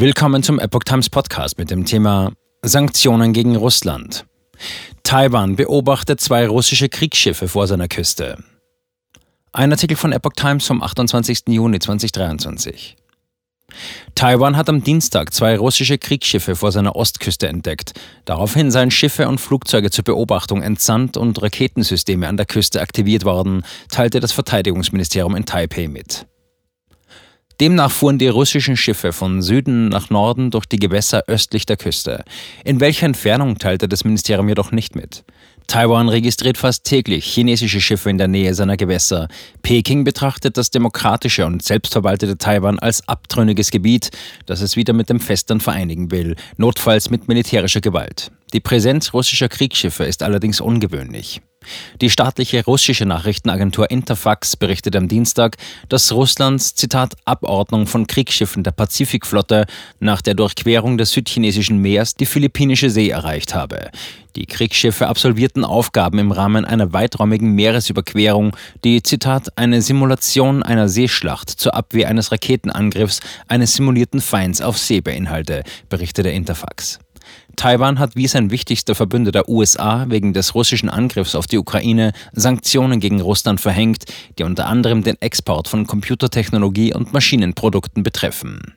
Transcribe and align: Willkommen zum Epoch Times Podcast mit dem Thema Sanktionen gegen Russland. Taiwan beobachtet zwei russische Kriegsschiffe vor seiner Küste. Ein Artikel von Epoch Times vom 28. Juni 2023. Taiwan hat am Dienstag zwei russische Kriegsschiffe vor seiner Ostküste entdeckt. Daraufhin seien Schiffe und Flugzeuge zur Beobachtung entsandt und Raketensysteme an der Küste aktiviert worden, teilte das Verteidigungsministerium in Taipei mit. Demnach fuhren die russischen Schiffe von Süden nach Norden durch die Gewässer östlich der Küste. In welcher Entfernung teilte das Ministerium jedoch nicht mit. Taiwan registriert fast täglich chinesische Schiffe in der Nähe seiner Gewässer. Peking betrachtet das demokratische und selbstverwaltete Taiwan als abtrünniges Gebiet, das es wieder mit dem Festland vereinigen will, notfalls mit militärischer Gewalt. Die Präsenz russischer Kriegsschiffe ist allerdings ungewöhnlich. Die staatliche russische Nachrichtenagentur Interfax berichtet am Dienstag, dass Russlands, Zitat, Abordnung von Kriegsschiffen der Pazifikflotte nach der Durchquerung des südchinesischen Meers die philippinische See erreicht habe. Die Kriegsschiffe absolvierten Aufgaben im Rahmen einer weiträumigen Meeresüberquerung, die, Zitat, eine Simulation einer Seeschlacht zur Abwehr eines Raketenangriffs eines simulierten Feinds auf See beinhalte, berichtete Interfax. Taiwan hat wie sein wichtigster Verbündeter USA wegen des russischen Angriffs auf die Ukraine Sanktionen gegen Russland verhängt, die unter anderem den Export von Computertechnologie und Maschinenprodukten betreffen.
Willkommen 0.00 0.44
zum 0.44 0.60
Epoch 0.60 0.84
Times 0.84 1.10
Podcast 1.10 1.58
mit 1.58 1.72
dem 1.72 1.84
Thema 1.84 2.30
Sanktionen 2.62 3.32
gegen 3.32 3.56
Russland. 3.56 4.26
Taiwan 5.02 5.56
beobachtet 5.56 6.20
zwei 6.20 6.46
russische 6.46 6.88
Kriegsschiffe 6.88 7.48
vor 7.48 7.66
seiner 7.66 7.88
Küste. 7.88 8.38
Ein 9.52 9.72
Artikel 9.72 9.96
von 9.96 10.12
Epoch 10.12 10.34
Times 10.36 10.68
vom 10.68 10.84
28. 10.84 11.48
Juni 11.48 11.80
2023. 11.80 12.94
Taiwan 14.14 14.56
hat 14.56 14.68
am 14.68 14.84
Dienstag 14.84 15.34
zwei 15.34 15.58
russische 15.58 15.98
Kriegsschiffe 15.98 16.54
vor 16.54 16.70
seiner 16.70 16.94
Ostküste 16.94 17.48
entdeckt. 17.48 17.94
Daraufhin 18.24 18.70
seien 18.70 18.92
Schiffe 18.92 19.26
und 19.26 19.40
Flugzeuge 19.40 19.90
zur 19.90 20.04
Beobachtung 20.04 20.62
entsandt 20.62 21.16
und 21.16 21.42
Raketensysteme 21.42 22.28
an 22.28 22.36
der 22.36 22.46
Küste 22.46 22.80
aktiviert 22.80 23.24
worden, 23.24 23.64
teilte 23.90 24.20
das 24.20 24.30
Verteidigungsministerium 24.30 25.34
in 25.34 25.44
Taipei 25.44 25.88
mit. 25.88 26.28
Demnach 27.60 27.90
fuhren 27.90 28.18
die 28.18 28.28
russischen 28.28 28.76
Schiffe 28.76 29.12
von 29.12 29.42
Süden 29.42 29.88
nach 29.88 30.10
Norden 30.10 30.52
durch 30.52 30.66
die 30.66 30.78
Gewässer 30.78 31.24
östlich 31.26 31.66
der 31.66 31.76
Küste. 31.76 32.24
In 32.64 32.78
welcher 32.78 33.06
Entfernung 33.06 33.58
teilte 33.58 33.88
das 33.88 34.04
Ministerium 34.04 34.48
jedoch 34.48 34.70
nicht 34.70 34.94
mit. 34.94 35.24
Taiwan 35.66 36.08
registriert 36.08 36.56
fast 36.56 36.84
täglich 36.84 37.26
chinesische 37.26 37.80
Schiffe 37.80 38.10
in 38.10 38.16
der 38.16 38.28
Nähe 38.28 38.54
seiner 38.54 38.76
Gewässer. 38.76 39.28
Peking 39.62 40.04
betrachtet 40.04 40.56
das 40.56 40.70
demokratische 40.70 41.44
und 41.44 41.62
selbstverwaltete 41.62 42.38
Taiwan 42.38 42.78
als 42.78 43.06
abtrünniges 43.08 43.70
Gebiet, 43.72 44.10
das 44.46 44.60
es 44.60 44.76
wieder 44.76 44.92
mit 44.92 45.10
dem 45.10 45.18
Festland 45.18 45.62
vereinigen 45.62 46.12
will, 46.12 46.36
notfalls 46.56 47.10
mit 47.10 47.26
militärischer 47.26 47.80
Gewalt. 47.80 48.30
Die 48.54 48.60
Präsenz 48.60 49.12
russischer 49.12 49.48
Kriegsschiffe 49.48 50.04
ist 50.04 50.22
allerdings 50.22 50.60
ungewöhnlich. 50.60 51.42
Die 52.00 52.10
staatliche 52.10 52.64
russische 52.64 53.06
Nachrichtenagentur 53.06 53.90
Interfax 53.90 54.56
berichtet 54.56 54.96
am 54.96 55.08
Dienstag, 55.08 55.56
dass 55.88 56.12
Russlands, 56.12 56.74
Zitat, 56.74 57.14
Abordnung 57.24 57.86
von 57.86 58.06
Kriegsschiffen 58.06 58.62
der 58.62 58.72
Pazifikflotte 58.72 59.66
nach 60.00 60.22
der 60.22 60.34
Durchquerung 60.34 60.98
des 60.98 61.12
südchinesischen 61.12 61.78
Meers 61.78 62.14
die 62.14 62.26
philippinische 62.26 62.90
See 62.90 63.10
erreicht 63.10 63.54
habe. 63.54 63.90
Die 64.36 64.46
Kriegsschiffe 64.46 65.08
absolvierten 65.08 65.64
Aufgaben 65.64 66.18
im 66.18 66.30
Rahmen 66.30 66.64
einer 66.64 66.92
weiträumigen 66.92 67.52
Meeresüberquerung, 67.52 68.56
die, 68.84 69.02
Zitat, 69.02 69.58
eine 69.58 69.82
Simulation 69.82 70.62
einer 70.62 70.88
Seeschlacht 70.88 71.50
zur 71.50 71.74
Abwehr 71.74 72.08
eines 72.08 72.30
Raketenangriffs 72.30 73.20
eines 73.48 73.74
simulierten 73.74 74.20
Feinds 74.20 74.60
auf 74.60 74.78
See 74.78 75.00
beinhalte, 75.00 75.64
berichtete 75.88 76.30
Interfax. 76.30 77.00
Taiwan 77.56 77.98
hat 77.98 78.16
wie 78.16 78.28
sein 78.28 78.50
wichtigster 78.50 78.94
Verbündeter 78.94 79.48
USA 79.48 80.06
wegen 80.08 80.32
des 80.32 80.54
russischen 80.54 80.88
Angriffs 80.88 81.34
auf 81.34 81.46
die 81.46 81.58
Ukraine 81.58 82.12
Sanktionen 82.32 83.00
gegen 83.00 83.20
Russland 83.20 83.60
verhängt, 83.60 84.04
die 84.38 84.44
unter 84.44 84.66
anderem 84.66 85.02
den 85.02 85.20
Export 85.20 85.68
von 85.68 85.86
Computertechnologie 85.86 86.94
und 86.94 87.12
Maschinenprodukten 87.12 88.02
betreffen. 88.02 88.74